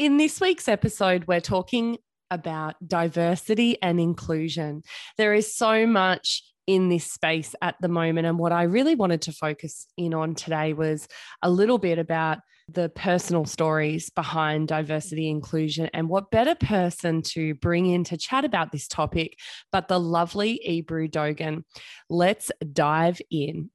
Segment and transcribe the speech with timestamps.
[0.00, 1.98] In this week's episode, we're talking
[2.30, 4.82] about diversity and inclusion.
[5.18, 8.26] There is so much in this space at the moment.
[8.26, 11.06] And what I really wanted to focus in on today was
[11.42, 17.52] a little bit about the personal stories behind diversity inclusion and what better person to
[17.56, 19.36] bring in to chat about this topic
[19.70, 21.66] but the lovely Ebru Dogan.
[22.08, 23.68] Let's dive in.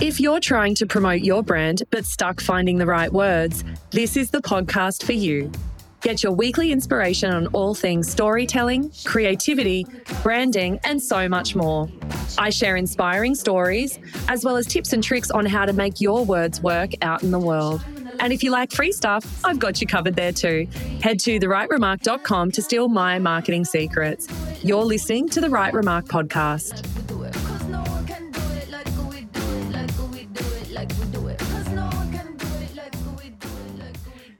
[0.00, 4.30] If you're trying to promote your brand but stuck finding the right words, this is
[4.30, 5.52] the podcast for you.
[6.00, 9.86] Get your weekly inspiration on all things storytelling, creativity,
[10.22, 11.88] branding, and so much more.
[12.36, 16.24] I share inspiring stories, as well as tips and tricks on how to make your
[16.24, 17.82] words work out in the world.
[18.18, 20.66] And if you like free stuff, I've got you covered there too.
[21.02, 24.26] Head to therightremark.com to steal my marketing secrets.
[24.62, 27.03] You're listening to the Right Remark podcast.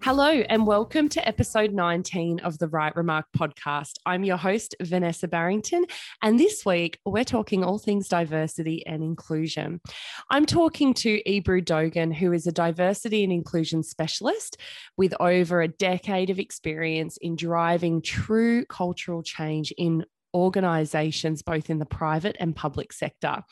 [0.04, 3.92] Hello, and welcome to episode 19 of the Right Remark podcast.
[4.04, 5.86] I'm your host, Vanessa Barrington,
[6.20, 9.80] and this week we're talking all things diversity and inclusion.
[10.28, 14.58] I'm talking to Ebru Dogan, who is a diversity and inclusion specialist
[14.98, 20.04] with over a decade of experience in driving true cultural change in
[20.34, 23.42] organisations, both in the private and public sector.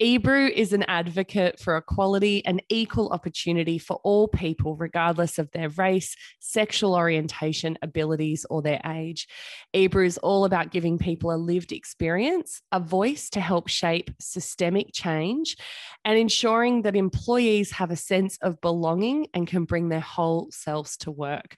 [0.00, 5.68] Ebru is an advocate for equality and equal opportunity for all people, regardless of their
[5.70, 9.28] race, sexual orientation, abilities, or their age.
[9.74, 14.88] Ebru is all about giving people a lived experience, a voice to help shape systemic
[14.92, 15.56] change,
[16.04, 20.96] and ensuring that employees have a sense of belonging and can bring their whole selves
[20.96, 21.56] to work.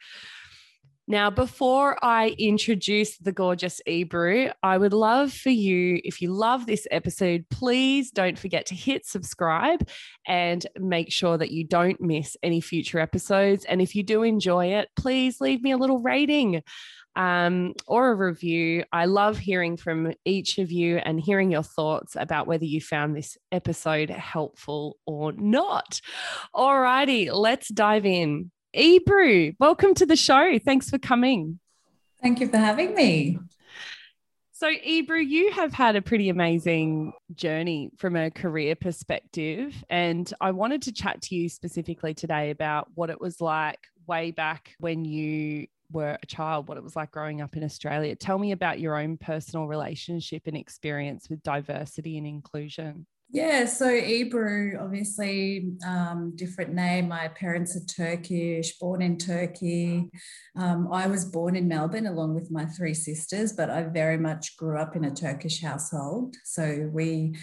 [1.07, 6.65] Now, before I introduce the gorgeous Ebru, I would love for you, if you love
[6.65, 9.87] this episode, please don't forget to hit subscribe
[10.27, 13.67] and make sure that you don't miss any future episodes.
[13.67, 16.63] And if you do enjoy it, please leave me a little rating
[17.17, 18.85] um, or a review.
[18.91, 23.15] I love hearing from each of you and hearing your thoughts about whether you found
[23.15, 26.01] this episode helpful or not.
[26.53, 28.51] All righty, let's dive in.
[28.77, 30.59] Ebru, welcome to the show.
[30.59, 31.61] Thanks for coming.
[32.21, 33.39] Thank you for having me.
[34.53, 39.75] So, Ebru, you have had a pretty amazing journey from a career perspective.
[39.91, 44.33] And I wanted to chat to you specifically today about what it was like way
[44.33, 48.17] back when you were a child, what it was like growing up in Australia.
[48.17, 53.07] Tell me about your own personal relationship and experience with diversity and inclusion.
[53.31, 57.09] Yeah, so Ebru, obviously, um, different name.
[57.09, 60.09] My parents are Turkish, born in Turkey.
[60.57, 64.57] Um, I was born in Melbourne along with my three sisters, but I very much
[64.57, 66.37] grew up in a Turkish household.
[66.45, 67.35] So we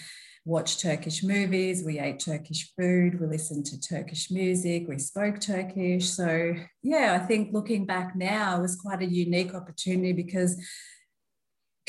[0.45, 6.09] watched Turkish movies, we ate Turkish food, we listened to Turkish music, we spoke Turkish.
[6.09, 10.55] So, yeah, I think looking back now was quite a unique opportunity because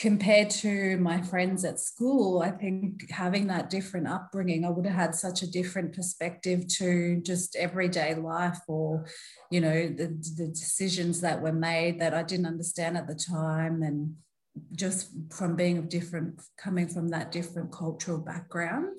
[0.02, 4.96] compared to my friends at school, I think having that different upbringing, I would have
[4.96, 9.06] had such a different perspective to just everyday life or,
[9.52, 13.84] you know, the, the decisions that were made that I didn't understand at the time.
[13.84, 14.16] And
[14.74, 18.98] just from being of different, coming from that different cultural background,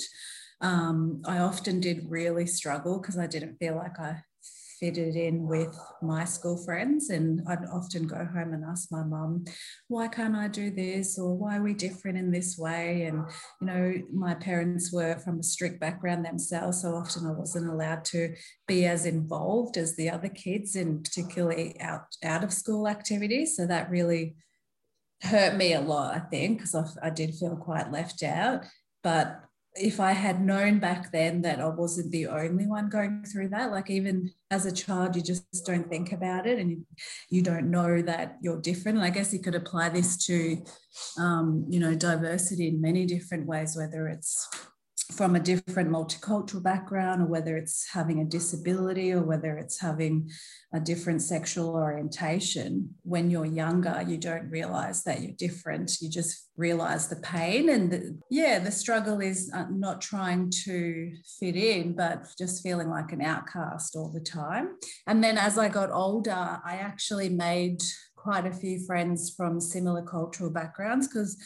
[0.62, 4.24] um, I often did really struggle because I didn't feel like I
[4.84, 7.10] fitted in with my school friends.
[7.10, 9.46] And I'd often go home and ask my mum,
[9.88, 11.18] why can't I do this?
[11.18, 13.04] Or why are we different in this way?
[13.04, 13.24] And,
[13.62, 16.82] you know, my parents were from a strict background themselves.
[16.82, 18.36] So often I wasn't allowed to
[18.68, 23.56] be as involved as the other kids in particularly out, out of school activities.
[23.56, 24.36] So that really
[25.22, 28.66] hurt me a lot, I think, because I, I did feel quite left out.
[29.02, 29.43] But
[29.76, 33.72] if I had known back then that I wasn't the only one going through that,
[33.72, 36.86] like even as a child, you just don't think about it and you,
[37.30, 39.00] you don't know that you're different.
[39.00, 40.64] And I guess you could apply this to,
[41.18, 44.48] um, you know, diversity in many different ways, whether it's
[45.14, 50.30] from a different multicultural background or whether it's having a disability or whether it's having
[50.74, 52.90] a different sexual orientation.
[53.04, 56.02] When you're younger you don't realize that you're different.
[56.02, 61.12] You just realize the pain and the, yeah the struggle is uh, not trying to
[61.40, 64.76] fit in but just feeling like an outcast all the time.
[65.08, 67.82] And then as i got older i actually made
[68.24, 71.38] quite a few friends from similar cultural backgrounds because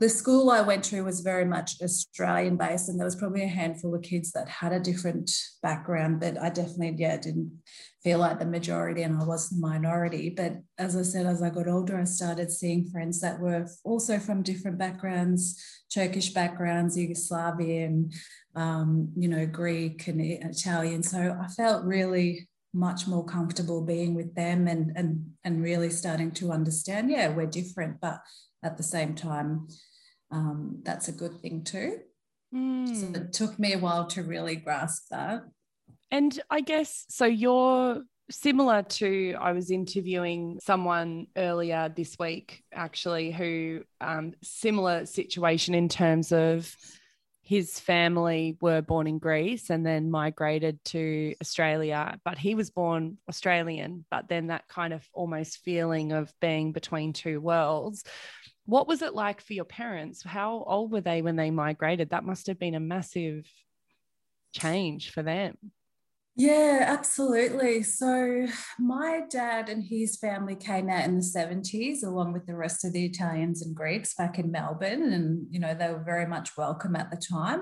[0.00, 3.48] the school I went to was very much Australian based, and there was probably a
[3.48, 5.30] handful of kids that had a different
[5.62, 7.62] background, but I definitely, yeah, didn't
[8.02, 10.30] feel like the majority and I was the minority.
[10.30, 14.18] But as I said, as I got older, I started seeing friends that were also
[14.18, 15.62] from different backgrounds,
[15.92, 18.12] Turkish backgrounds, Yugoslavian,
[18.56, 21.02] um, you know, Greek and Italian.
[21.02, 26.32] So I felt really much more comfortable being with them and and and really starting
[26.32, 28.18] to understand yeah we're different but
[28.64, 29.68] at the same time
[30.30, 31.98] um, that's a good thing too
[32.54, 32.96] mm.
[32.96, 35.42] so it took me a while to really grasp that
[36.10, 43.30] and i guess so you're similar to i was interviewing someone earlier this week actually
[43.30, 46.74] who um, similar situation in terms of
[47.44, 53.18] his family were born in Greece and then migrated to Australia, but he was born
[53.28, 58.02] Australian, but then that kind of almost feeling of being between two worlds.
[58.66, 60.22] What was it like for your parents?
[60.22, 62.10] How old were they when they migrated?
[62.10, 63.46] That must have been a massive
[64.52, 65.56] change for them.
[66.36, 67.84] Yeah, absolutely.
[67.84, 68.46] So,
[68.80, 72.92] my dad and his family came out in the 70s, along with the rest of
[72.92, 75.12] the Italians and Greeks back in Melbourne.
[75.12, 77.60] And, you know, they were very much welcome at the time.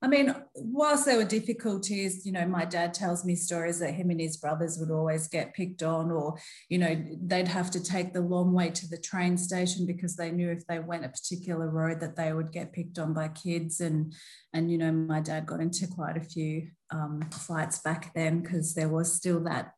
[0.00, 4.10] I mean, whilst there were difficulties, you know, my dad tells me stories that him
[4.10, 6.36] and his brothers would always get picked on, or,
[6.68, 10.30] you know, they'd have to take the long way to the train station because they
[10.30, 13.80] knew if they went a particular road that they would get picked on by kids.
[13.80, 14.14] And,
[14.52, 18.74] and you know, my dad got into quite a few um, fights back then because
[18.74, 19.72] there was still that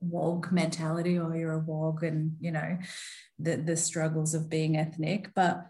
[0.00, 2.76] wog mentality, or oh, you're a wog, and, you know,
[3.38, 5.30] the, the struggles of being ethnic.
[5.32, 5.64] But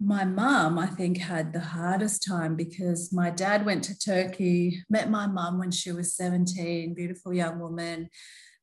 [0.00, 5.10] my mum, I think, had the hardest time because my dad went to Turkey, met
[5.10, 8.10] my mum when she was 17, beautiful young woman,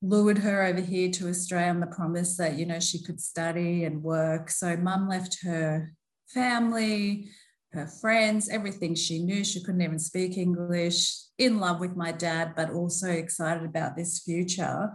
[0.01, 3.83] lured her over here to Australia on the promise that, you know, she could study
[3.85, 4.50] and work.
[4.50, 5.94] So mum left her
[6.27, 7.30] family,
[7.71, 9.44] her friends, everything she knew.
[9.44, 14.19] She couldn't even speak English, in love with my dad, but also excited about this
[14.19, 14.94] future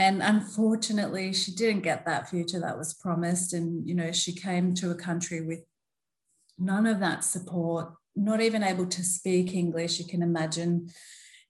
[0.00, 4.74] and unfortunately she didn't get that future that was promised and you know she came
[4.74, 5.60] to a country with
[6.58, 10.88] none of that support not even able to speak english you can imagine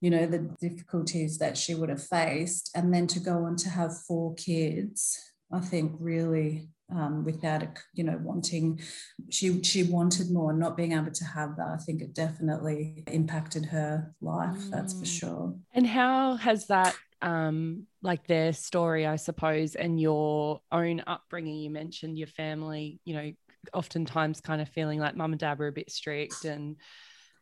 [0.00, 3.70] you know the difficulties that she would have faced and then to go on to
[3.70, 5.18] have four kids
[5.52, 7.62] i think really um, without
[7.94, 8.80] you know wanting
[9.28, 13.66] she she wanted more not being able to have that i think it definitely impacted
[13.66, 14.70] her life mm.
[14.70, 15.20] that's for mm.
[15.20, 21.58] sure and how has that um, like their story, I suppose, and your own upbringing.
[21.58, 23.32] You mentioned your family, you know,
[23.74, 26.76] oftentimes kind of feeling like mum and dad were a bit strict and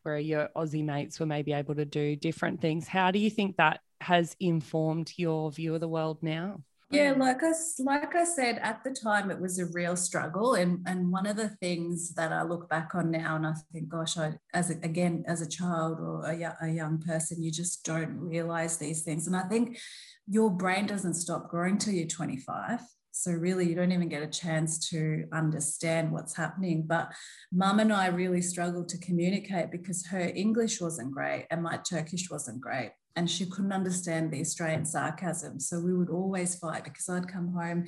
[0.03, 2.89] where your Aussie mates were maybe able to do different things.
[2.89, 6.63] How do you think that has informed your view of the world now?
[6.91, 7.19] Yeah, mm.
[7.19, 10.55] like I, like I said, at the time it was a real struggle.
[10.55, 13.89] And, and one of the things that I look back on now and I think,
[13.89, 17.85] gosh, I, as a, again, as a child or a, a young person, you just
[17.85, 19.27] don't realize these things.
[19.27, 19.79] And I think
[20.27, 22.81] your brain doesn't stop growing till you're 25.
[23.19, 26.85] So really, you don't even get a chance to understand what's happening.
[26.87, 27.11] But
[27.51, 32.31] mum and I really struggled to communicate because her English wasn't great and my Turkish
[32.31, 35.59] wasn't great and she couldn't understand the Australian sarcasm.
[35.59, 37.87] So we would always fight because I'd come home,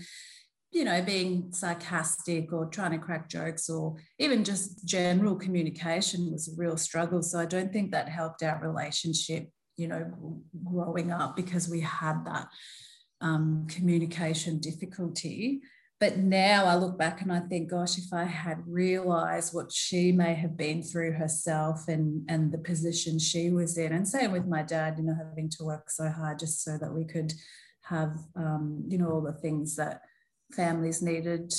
[0.72, 6.48] you know, being sarcastic or trying to crack jokes or even just general communication was
[6.48, 7.22] a real struggle.
[7.22, 12.24] So I don't think that helped our relationship, you know, growing up because we had
[12.24, 12.48] that
[13.20, 15.60] um, communication difficulty.
[15.98, 20.12] But now I look back and I think, gosh, if I had realized what she
[20.12, 24.46] may have been through herself and, and the position she was in, and same with
[24.46, 27.34] my dad, you know, having to work so hard just so that we could
[27.82, 30.00] have, um, you know, all the things that
[30.52, 31.52] families needed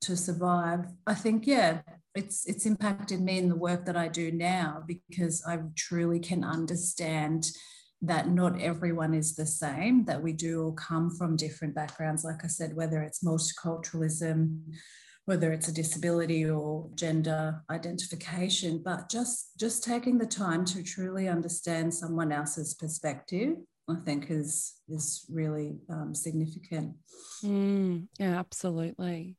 [0.00, 0.86] to survive.
[1.06, 1.82] I think, yeah,
[2.16, 6.42] it's it's impacted me in the work that I do now because I truly can
[6.42, 7.46] understand
[8.02, 12.24] that not everyone is the same, that we do all come from different backgrounds.
[12.24, 14.60] Like I said, whether it's multiculturalism,
[15.26, 21.28] whether it's a disability or gender identification, but just just taking the time to truly
[21.28, 23.56] understand someone else's perspective,
[23.88, 26.96] I think is is really um, significant.
[27.42, 29.36] Mm, yeah, absolutely.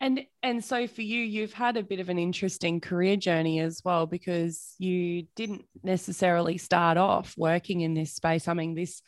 [0.00, 3.80] And and so for you, you've had a bit of an interesting career journey as
[3.84, 8.46] well because you didn't necessarily start off working in this space.
[8.46, 9.00] I mean, this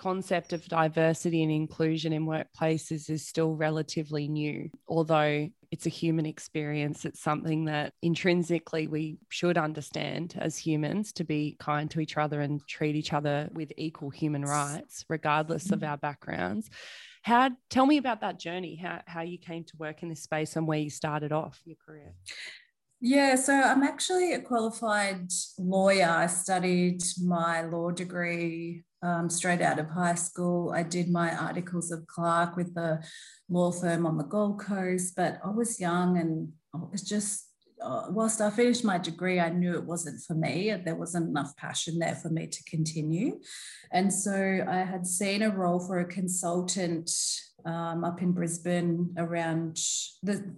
[0.00, 6.24] concept of diversity and inclusion in workplaces is still relatively new, although it's a human
[6.24, 7.04] experience.
[7.04, 12.40] It's something that intrinsically we should understand as humans to be kind to each other
[12.40, 15.90] and treat each other with equal human rights, regardless of mm.
[15.90, 16.70] our backgrounds.
[17.22, 20.56] How tell me about that journey, how, how you came to work in this space
[20.56, 22.14] and where you started off your career.
[23.02, 26.08] Yeah, so I'm actually a qualified lawyer.
[26.10, 30.72] I studied my law degree um, straight out of high school.
[30.74, 33.02] I did my articles of clerk with the
[33.48, 37.46] law firm on the Gold Coast, but I was young and I was just
[37.82, 40.74] uh, whilst I finished my degree, I knew it wasn't for me.
[40.84, 43.40] There wasn't enough passion there for me to continue.
[43.90, 47.10] And so I had seen a role for a consultant
[47.64, 49.76] um, up in Brisbane around
[50.22, 50.54] the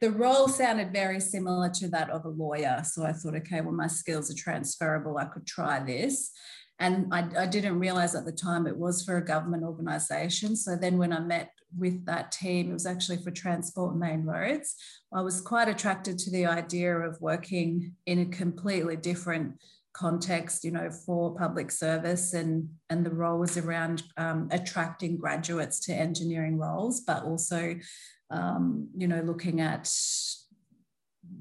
[0.00, 2.82] the role sounded very similar to that of a lawyer.
[2.84, 5.18] So I thought, okay, well, my skills are transferable.
[5.18, 6.32] I could try this.
[6.78, 10.56] And I, I didn't realize at the time it was for a government organization.
[10.56, 14.74] So then when I met with that team, it was actually for Transport Main Roads.
[15.12, 19.60] I was quite attracted to the idea of working in a completely different
[19.92, 25.92] context, you know, for public service, and and the role around um, attracting graduates to
[25.92, 27.74] engineering roles, but also,
[28.30, 29.90] um, you know, looking at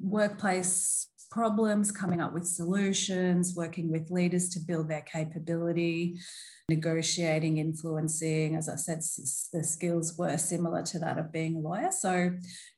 [0.01, 6.19] workplace problems, coming up with solutions, working with leaders to build their capability,
[6.69, 8.55] negotiating, influencing.
[8.55, 8.99] As I said,
[9.51, 11.91] the skills were similar to that of being a lawyer.
[11.91, 12.31] So,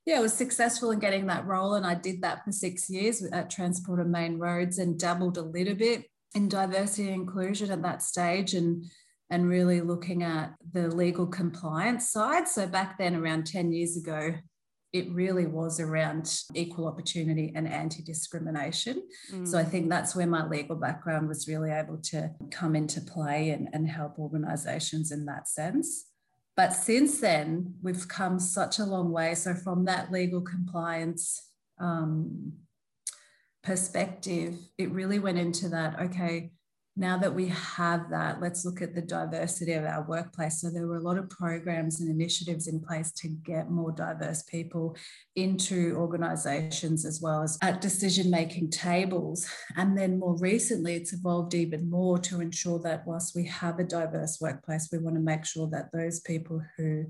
[0.06, 1.76] yeah, I was successful in getting that role.
[1.76, 5.44] And I did that for six years at Transport and Main Roads and dabbled a
[5.44, 8.86] little bit in diversity and inclusion at that stage and
[9.30, 12.50] and really looking at the legal compliance side.
[12.50, 14.34] So back then, around 10 years ago,
[14.94, 19.02] it really was around equal opportunity and anti discrimination.
[19.32, 19.48] Mm.
[19.48, 23.52] So I think that's where my legal background was really able to come into play
[23.52, 26.08] and, and help organizations in that sense.
[26.58, 29.36] But since then, we've come such a long way.
[29.36, 31.42] So, from that legal compliance
[31.80, 32.54] um,
[33.64, 36.52] perspective, it really went into that okay,
[36.98, 40.60] now that we have that, let's look at the diversity of our workplace.
[40.60, 44.44] So there were a lot of programs and initiatives in place to get more diverse
[44.44, 44.98] people
[45.38, 49.50] into organizations as well as at decision making tables.
[49.78, 53.86] And then more recently, it's evolved even more to ensure that whilst we have a
[53.86, 57.06] diverse workplace, we want to make sure that those people who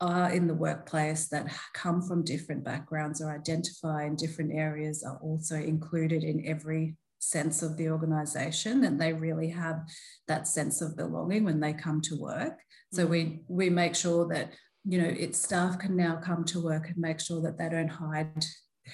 [0.00, 5.18] are in the workplace that come from different backgrounds or identify in different areas are
[5.20, 9.80] also included in every sense of the organization and they really have
[10.28, 12.58] that sense of belonging when they come to work.
[12.92, 13.38] So we mm.
[13.48, 14.52] we make sure that
[14.84, 17.88] you know its staff can now come to work and make sure that they don't
[17.88, 18.44] hide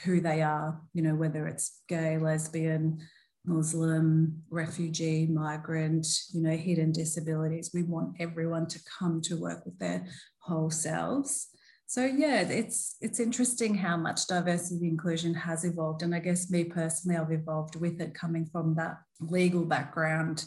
[0.03, 2.99] who they are you know whether it's gay lesbian
[3.45, 7.71] muslim refugee migrant you know hidden disabilities.
[7.75, 10.07] We want everyone to come to work with their
[10.39, 11.49] whole selves
[11.95, 16.65] so yeah, it's it's interesting how much diversity inclusion has evolved, and I guess me
[16.65, 20.45] personally, I've evolved with it, coming from that legal background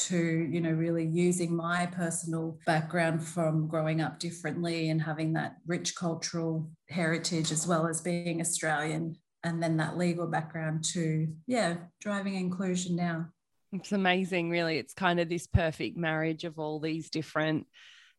[0.00, 5.56] to you know really using my personal background from growing up differently and having that
[5.66, 11.76] rich cultural heritage as well as being Australian, and then that legal background to yeah
[12.02, 13.28] driving inclusion now.
[13.72, 14.76] It's amazing, really.
[14.76, 17.66] It's kind of this perfect marriage of all these different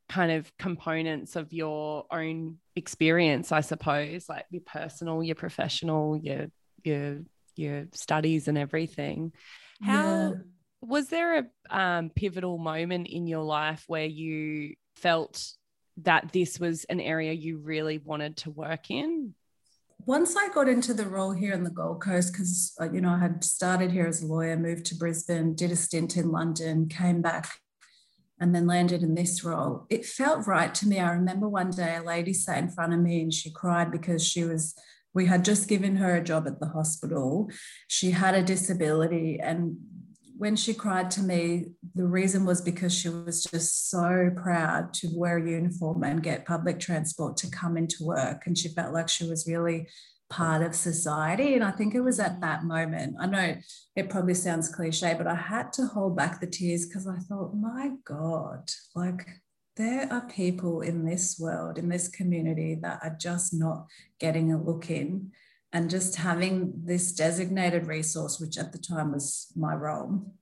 [0.10, 6.48] kind of components of your own experience, I suppose, like your personal, your professional, your
[6.84, 7.20] your
[7.56, 9.32] your studies and everything.
[9.82, 10.32] How yeah.
[10.82, 15.46] was there a um, pivotal moment in your life where you felt
[15.98, 19.36] that this was an area you really wanted to work in?
[20.06, 23.12] Once I got into the role here in the Gold Coast, because uh, you know
[23.12, 26.90] I had started here as a lawyer, moved to Brisbane, did a stint in London,
[26.90, 27.48] came back
[28.40, 29.86] and then landed in this role.
[29.90, 31.00] It felt right to me.
[31.00, 34.25] I remember one day a lady sat in front of me and she cried because
[34.25, 34.75] she was,
[35.13, 37.50] we had just given her a job at the hospital.
[37.88, 39.40] She had a disability.
[39.42, 39.78] And
[40.38, 45.10] when she cried to me, the reason was because she was just so proud to
[45.13, 48.44] wear a uniform and get public transport to come into work.
[48.46, 49.88] And she felt like she was really
[50.34, 51.54] part of society.
[51.56, 53.56] And I think it was at that moment, I know
[53.96, 57.56] it probably sounds cliche, but I had to hold back the tears because I thought,
[57.56, 59.22] my God, like
[59.75, 63.86] there are people in this world, in this community that are just not
[64.20, 65.32] getting a look in.
[65.75, 70.36] And just having this designated resource, which at the time was my role,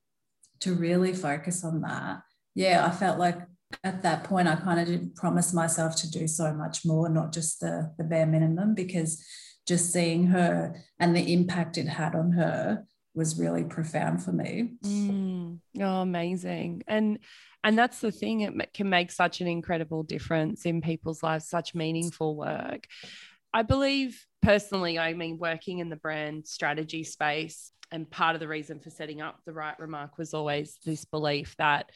[0.59, 2.21] to really focus on that.
[2.53, 3.39] Yeah, I felt like
[3.81, 7.31] at that point I kind of did promise myself to do so much more, not
[7.31, 9.23] just the, the bare minimum, because
[9.67, 14.71] just seeing her and the impact it had on her was really profound for me.
[14.85, 15.59] Mm.
[15.79, 16.83] Oh, amazing.
[16.87, 17.19] And
[17.63, 21.75] and that's the thing it can make such an incredible difference in people's lives such
[21.75, 22.87] meaningful work
[23.53, 28.47] i believe personally i mean working in the brand strategy space and part of the
[28.47, 31.89] reason for setting up the right remark was always this belief that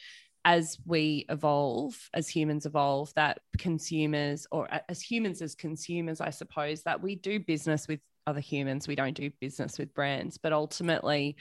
[0.46, 6.84] as we evolve, as humans evolve, that consumers, or as humans as consumers, I suppose,
[6.84, 7.98] that we do business with
[8.28, 8.86] other humans.
[8.86, 10.38] We don't do business with brands.
[10.38, 11.34] But ultimately,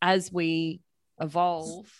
[0.00, 0.80] as we
[1.20, 1.92] evolve,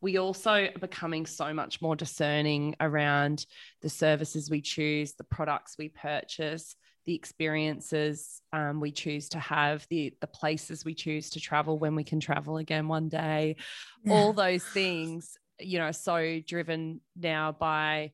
[0.00, 3.44] we also are becoming so much more discerning around
[3.82, 9.86] the services we choose, the products we purchase, the experiences um, we choose to have,
[9.90, 13.56] the the places we choose to travel when we can travel again one day,
[14.04, 14.14] yeah.
[14.14, 18.12] all those things, you know, so driven now by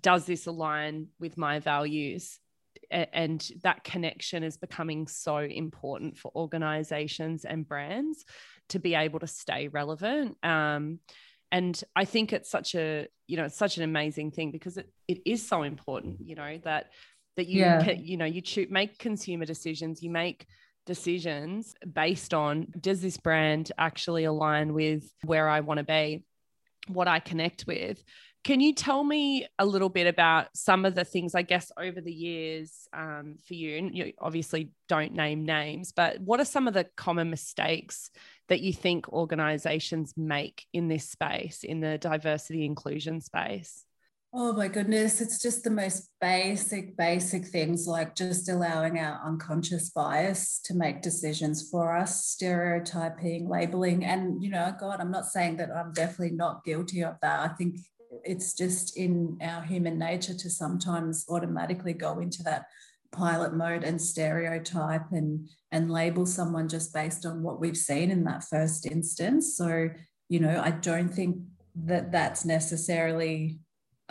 [0.00, 2.38] does this align with my values?
[2.90, 8.24] And that connection is becoming so important for organizations and brands
[8.70, 10.36] to be able to stay relevant.
[10.42, 10.98] Um,
[11.50, 14.90] and I think it's such a, you know, it's such an amazing thing because it,
[15.08, 16.90] it is so important, you know, that
[17.36, 17.82] that you yeah.
[17.82, 20.46] can, you know you choose make consumer decisions you make
[20.84, 26.24] decisions based on does this brand actually align with where I want to be
[26.88, 28.02] what I connect with
[28.44, 32.00] can you tell me a little bit about some of the things, I guess, over
[32.00, 33.78] the years um, for you?
[33.78, 38.10] And you obviously don't name names, but what are some of the common mistakes
[38.48, 43.84] that you think organizations make in this space, in the diversity inclusion space?
[44.34, 49.90] Oh my goodness, it's just the most basic, basic things like just allowing our unconscious
[49.90, 54.06] bias to make decisions for us, stereotyping, labeling.
[54.06, 57.50] And, you know, God, I'm not saying that I'm definitely not guilty of that.
[57.50, 57.76] I think
[58.24, 62.64] it's just in our human nature to sometimes automatically go into that
[63.10, 68.24] pilot mode and stereotype and and label someone just based on what we've seen in
[68.24, 69.90] that first instance so
[70.30, 71.36] you know i don't think
[71.74, 73.58] that that's necessarily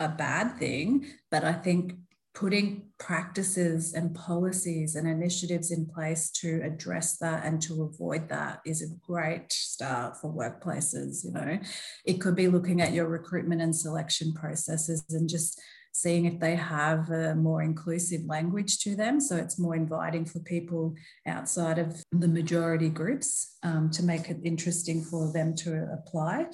[0.02, 1.94] a bad thing, but I think
[2.34, 8.60] putting practices and policies and initiatives in place to address that and to avoid that
[8.64, 11.58] is a great start for workplaces you know.
[12.06, 15.60] It could be looking at your recruitment and selection processes and just
[15.92, 19.20] seeing if they have a more inclusive language to them.
[19.20, 20.94] So it's more inviting for people
[21.26, 26.46] outside of the majority groups um, to make it interesting for them to apply.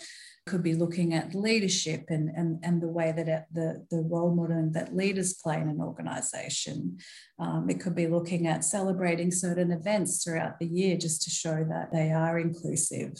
[0.47, 4.71] Could be looking at leadership and, and, and the way that the, the role model
[4.73, 6.99] that leaders play in an organization.
[7.39, 11.65] Um, it could be looking at celebrating certain events throughout the year just to show
[11.69, 13.13] that they are inclusive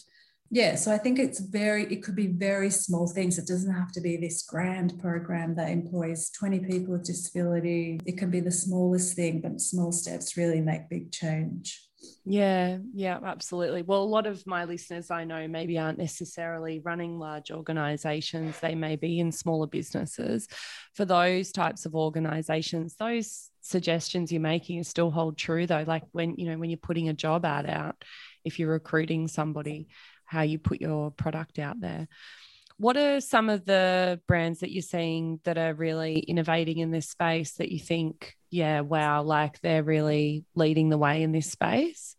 [0.51, 3.39] yeah so i think it's very it could be very small things.
[3.39, 8.01] It doesn't have to be this grand program that employs 20 people with disability.
[8.07, 11.83] It can be the smallest thing but small steps really make big change.
[12.25, 13.83] Yeah yeah absolutely.
[13.83, 18.59] Well a lot of my listeners i know maybe aren't necessarily running large organizations.
[18.61, 20.47] They may be in smaller businesses.
[20.95, 25.85] For those types of organizations those suggestions you're making still hold true though.
[25.87, 28.03] Like when you know when you're putting a job ad out
[28.45, 29.89] if you're recruiting somebody
[30.29, 32.07] how you put your product out there.
[32.77, 37.09] What are some of the brands that you're seeing that are really innovating in this
[37.09, 42.15] space that you think, yeah, wow, like they're really leading the way in this space?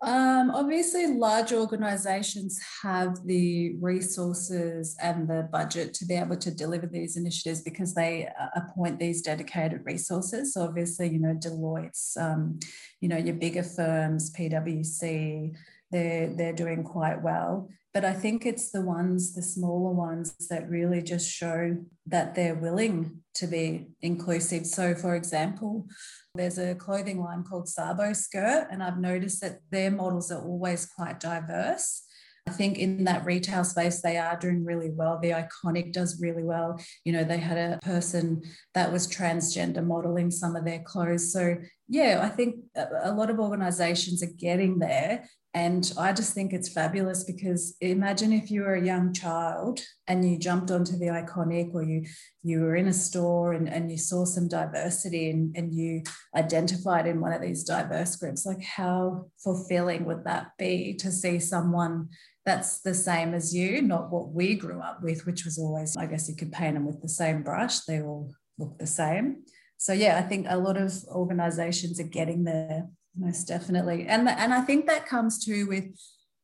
[0.00, 6.86] Um, obviously, large organizations have the resources and the budget to be able to deliver
[6.86, 10.54] these initiatives because they uh, appoint these dedicated resources.
[10.54, 12.60] So, obviously, you know, Deloitte's, um,
[13.00, 15.56] you know, your bigger firms, PwC,
[15.90, 17.68] they're they're doing quite well.
[17.94, 22.54] But I think it's the ones, the smaller ones, that really just show that they're
[22.54, 24.66] willing to be inclusive.
[24.66, 25.86] So, for example,
[26.34, 30.86] there's a clothing line called Sabo Skirt, and I've noticed that their models are always
[30.86, 32.02] quite diverse.
[32.46, 35.18] I think in that retail space, they are doing really well.
[35.20, 36.80] The Iconic does really well.
[37.04, 38.42] You know, they had a person
[38.74, 41.32] that was transgender modeling some of their clothes.
[41.32, 41.56] So,
[41.88, 45.24] yeah, I think a lot of organizations are getting there.
[45.54, 50.28] And I just think it's fabulous because imagine if you were a young child and
[50.28, 52.04] you jumped onto the iconic or you
[52.42, 56.02] you were in a store and, and you saw some diversity and, and you
[56.36, 61.38] identified in one of these diverse groups, like how fulfilling would that be to see
[61.40, 62.08] someone
[62.44, 66.06] that's the same as you, not what we grew up with, which was always, I
[66.06, 67.80] guess you could paint them with the same brush.
[67.80, 69.44] They all look the same.
[69.78, 72.88] So yeah, I think a lot of organizations are getting there
[73.18, 74.06] most definitely.
[74.06, 75.84] And and i think that comes too with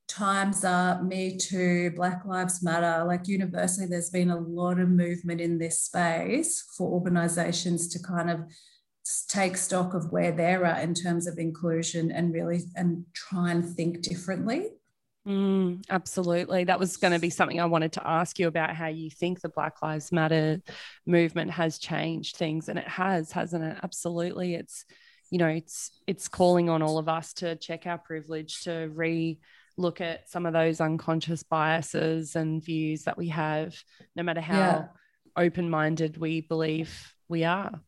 [0.06, 3.04] times up me too black lives matter.
[3.04, 8.30] Like universally there's been a lot of movement in this space for organizations to kind
[8.30, 8.40] of
[9.28, 13.64] take stock of where they're at in terms of inclusion and really and try and
[13.76, 14.68] think differently
[15.26, 16.64] Mm, absolutely.
[16.64, 19.40] That was going to be something I wanted to ask you about how you think
[19.40, 20.60] the Black Lives Matter
[21.06, 22.68] movement has changed things.
[22.68, 23.78] And it has, hasn't it?
[23.82, 24.54] Absolutely.
[24.54, 24.84] It's
[25.30, 29.38] you know it's it's calling on all of us to check our privilege to re
[29.76, 33.74] look at some of those unconscious biases and views that we have
[34.14, 34.84] no matter how yeah.
[35.36, 37.80] open-minded we believe we are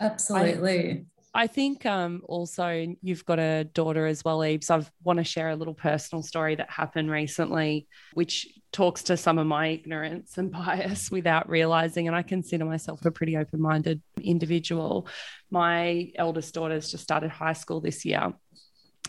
[0.00, 1.04] absolutely I,
[1.38, 4.72] I think um, also you've got a daughter as well, Ebes.
[4.72, 9.38] I want to share a little personal story that happened recently, which talks to some
[9.38, 12.08] of my ignorance and bias without realizing.
[12.08, 15.06] And I consider myself a pretty open minded individual.
[15.48, 18.32] My eldest daughter's just started high school this year.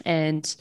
[0.06, 0.56] And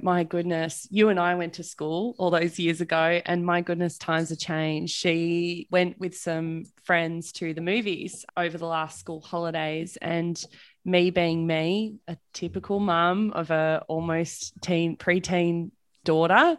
[0.00, 3.98] my goodness, you and I went to school all those years ago, and my goodness,
[3.98, 4.94] times have changed.
[4.94, 10.42] She went with some friends to the movies over the last school holidays, and
[10.84, 15.70] me being me, a typical mum of a almost teen preteen
[16.04, 16.56] daughter,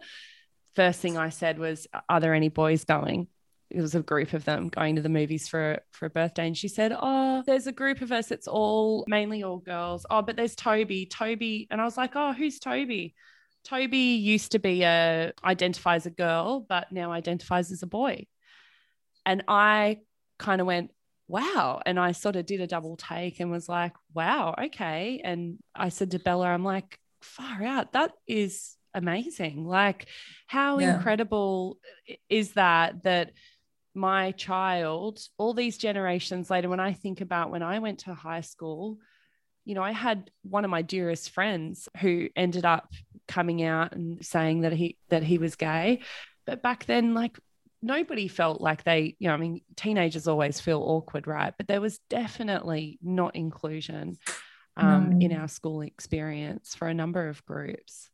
[0.74, 3.28] first thing I said was, "Are there any boys going?"
[3.70, 6.56] It was a group of them going to the movies for for a birthday, and
[6.56, 8.30] she said, "Oh, there's a group of us.
[8.30, 10.06] It's all mainly all girls.
[10.10, 13.14] Oh, but there's Toby, Toby." And I was like, "Oh, who's Toby?"
[13.64, 18.26] Toby used to be a identifies a girl, but now identifies as a boy.
[19.26, 20.00] And I
[20.38, 20.90] kind of went,
[21.28, 21.80] wow.
[21.84, 25.20] And I sort of did a double take and was like, wow, okay.
[25.24, 27.92] And I said to Bella, I'm like, far out.
[27.92, 29.66] That is amazing.
[29.66, 30.06] Like,
[30.46, 30.96] how yeah.
[30.96, 31.78] incredible
[32.28, 33.02] is that?
[33.04, 33.32] That
[33.94, 38.42] my child, all these generations later, when I think about when I went to high
[38.42, 38.98] school,
[39.64, 42.92] you know, I had one of my dearest friends who ended up
[43.26, 46.00] coming out and saying that he that he was gay.
[46.44, 47.38] But back then, like
[47.84, 51.52] nobody felt like they, you know, I mean, teenagers always feel awkward, right?
[51.56, 54.16] But there was definitely not inclusion
[54.76, 55.26] um, no.
[55.26, 58.10] in our school experience for a number of groups.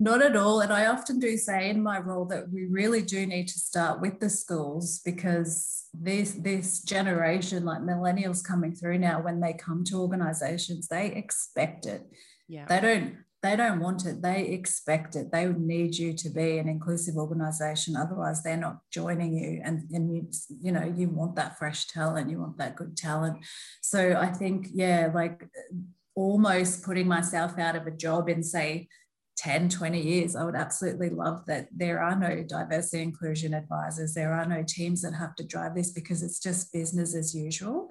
[0.00, 0.60] Not at all.
[0.60, 4.00] And I often do say in my role that we really do need to start
[4.00, 9.84] with the schools because this this generation, like millennials coming through now, when they come
[9.84, 12.02] to organizations, they expect it.
[12.48, 12.66] Yeah.
[12.66, 14.22] They don't they don't want it.
[14.22, 15.32] They expect it.
[15.32, 17.96] They would need you to be an inclusive organization.
[17.96, 19.60] Otherwise they're not joining you.
[19.64, 20.28] And, and you
[20.60, 22.30] you know you want that fresh talent.
[22.30, 23.38] You want that good talent.
[23.80, 25.48] So i think yeah like
[26.14, 28.88] almost putting myself out of a job in say
[29.38, 31.68] 10, 20 years, I would absolutely love that.
[31.74, 34.14] There are no diversity inclusion advisors.
[34.14, 37.88] There are no teams that have to drive this because it's just business as usual.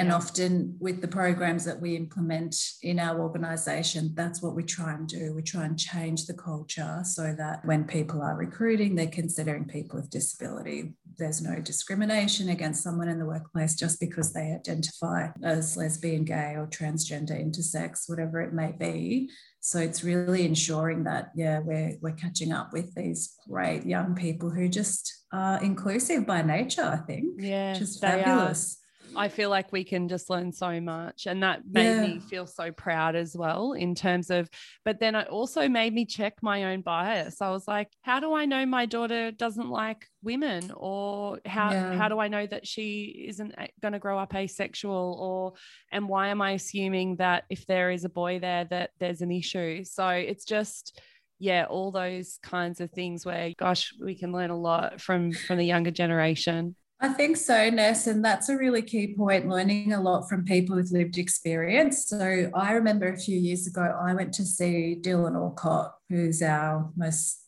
[0.00, 4.94] And often with the programs that we implement in our organization, that's what we try
[4.94, 5.34] and do.
[5.34, 9.98] We try and change the culture so that when people are recruiting, they're considering people
[10.00, 10.94] with disability.
[11.18, 16.54] There's no discrimination against someone in the workplace just because they identify as lesbian, gay,
[16.56, 22.12] or transgender, intersex, whatever it may be so it's really ensuring that, yeah, we're, we're
[22.12, 27.34] catching up with these great young people who just are inclusive by nature, I think.
[27.38, 27.74] Yeah.
[27.74, 28.79] Which is fabulous.
[29.16, 31.26] I feel like we can just learn so much.
[31.26, 32.00] And that made yeah.
[32.02, 34.48] me feel so proud as well, in terms of,
[34.84, 37.40] but then it also made me check my own bias.
[37.40, 40.72] I was like, how do I know my daughter doesn't like women?
[40.76, 41.94] Or how, yeah.
[41.94, 45.18] how do I know that she isn't going to grow up asexual?
[45.20, 45.54] Or,
[45.92, 49.30] and why am I assuming that if there is a boy there, that there's an
[49.30, 49.84] issue?
[49.84, 51.00] So it's just,
[51.42, 55.56] yeah all those kinds of things where gosh we can learn a lot from from
[55.56, 60.00] the younger generation I think so, Ness, and that's a really key point, learning a
[60.02, 62.06] lot from people with lived experience.
[62.08, 66.90] So I remember a few years ago, I went to see Dylan Alcott, who's our
[66.96, 67.38] most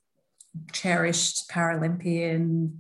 [0.73, 2.79] cherished Paralympian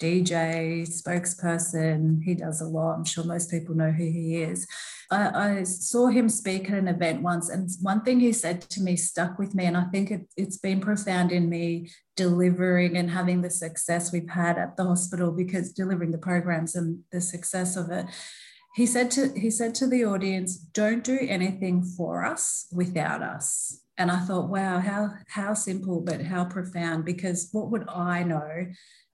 [0.00, 2.22] DJ, spokesperson.
[2.22, 2.94] He does a lot.
[2.94, 4.66] I'm sure most people know who he is.
[5.10, 8.82] I, I, saw him speak at an event once, and one thing he said to
[8.82, 9.66] me stuck with me.
[9.66, 14.30] And I think it, it's been profound in me delivering and having the success we've
[14.30, 18.06] had at the hospital because delivering the programs and the success of it.
[18.74, 23.83] He said to he said to the audience, "Don't do anything for us without us."
[23.96, 27.04] And I thought, wow, how how simple but how profound.
[27.04, 28.66] Because what would I know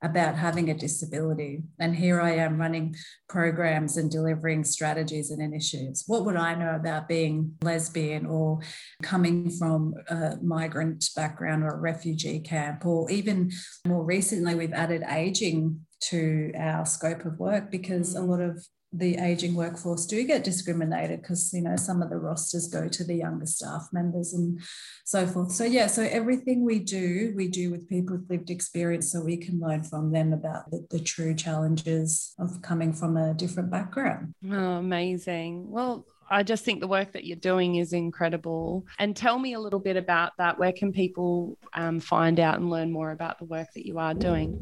[0.03, 1.61] about having a disability.
[1.79, 2.95] And here I am running
[3.29, 6.05] programs and delivering strategies and initiatives.
[6.07, 8.59] What would I know about being lesbian or
[9.03, 12.85] coming from a migrant background or a refugee camp?
[12.85, 13.51] Or even
[13.85, 18.27] more recently, we've added aging to our scope of work because a mm.
[18.27, 22.67] lot of the aging workforce do get discriminated because you know some of the rosters
[22.67, 24.59] go to the younger staff members and
[25.05, 29.11] so forth so yeah so everything we do we do with people with lived experience
[29.11, 33.33] so we can learn from them about the, the true challenges of coming from a
[33.33, 38.85] different background oh, amazing well I just think the work that you're doing is incredible.
[38.99, 40.57] And tell me a little bit about that.
[40.57, 44.13] Where can people um, find out and learn more about the work that you are
[44.13, 44.57] doing?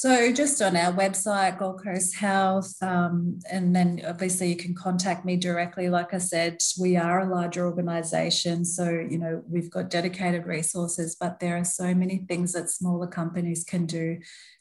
[0.00, 5.26] So just on our website, Gold Coast Health, um, and then obviously you can contact
[5.26, 5.90] me directly.
[5.90, 11.18] Like I said, we are a larger organisation, so you know we've got dedicated resources,
[11.20, 14.20] but there are so many things that smaller companies can do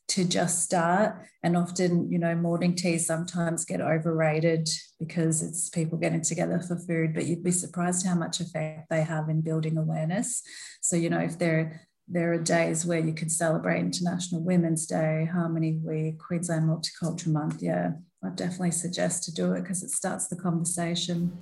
[0.10, 1.16] to just start.
[1.42, 4.68] And often, you know, morning teas sometimes get overrated
[5.00, 9.04] because it's people getting together for food, but you'd be surprised how much effect they
[9.04, 10.42] have in building awareness.
[10.82, 15.30] So, you know, if there there are days where you could celebrate International Women's Day,
[15.32, 17.62] Harmony Week, Queensland Multicultural Month.
[17.62, 17.92] Yeah,
[18.24, 21.38] I definitely suggest to do it because it starts the conversation.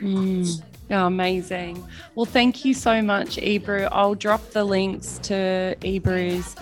[0.00, 0.62] Mm.
[0.90, 1.86] Oh, amazing.
[2.14, 3.88] Well, thank you so much, Ebru.
[3.92, 6.56] I'll drop the links to Ebru's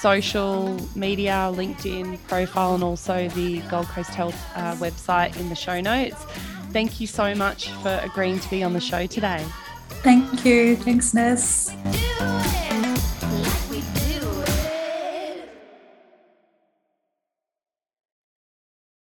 [0.00, 5.80] social media, LinkedIn profile, and also the Gold Coast Health uh, website in the show
[5.80, 6.24] notes.
[6.70, 9.44] Thank you so much for agreeing to be on the show today.
[10.02, 10.76] Thank you.
[10.76, 11.74] Thanks, Ness.